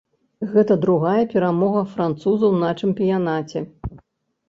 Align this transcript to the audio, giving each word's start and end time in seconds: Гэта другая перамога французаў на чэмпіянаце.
Гэта 0.53 0.77
другая 0.85 1.19
перамога 1.35 1.85
французаў 1.93 2.59
на 2.65 2.75
чэмпіянаце. 2.83 3.59